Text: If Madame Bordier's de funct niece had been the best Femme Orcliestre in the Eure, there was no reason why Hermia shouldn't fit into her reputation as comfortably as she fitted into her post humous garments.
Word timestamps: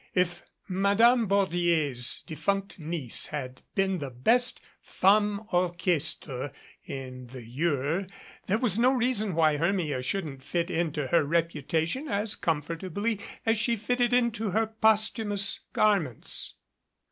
If 0.15 0.41
Madame 0.67 1.27
Bordier's 1.27 2.23
de 2.25 2.35
funct 2.35 2.79
niece 2.79 3.27
had 3.27 3.61
been 3.75 3.99
the 3.99 4.09
best 4.09 4.59
Femme 4.81 5.41
Orcliestre 5.53 6.51
in 6.83 7.27
the 7.27 7.43
Eure, 7.45 8.09
there 8.47 8.57
was 8.57 8.79
no 8.79 8.93
reason 8.93 9.35
why 9.35 9.57
Hermia 9.57 10.01
shouldn't 10.01 10.41
fit 10.41 10.71
into 10.71 11.09
her 11.09 11.23
reputation 11.23 12.07
as 12.07 12.35
comfortably 12.35 13.19
as 13.45 13.59
she 13.59 13.75
fitted 13.75 14.11
into 14.11 14.49
her 14.49 14.65
post 14.65 15.17
humous 15.17 15.59
garments. 15.71 16.55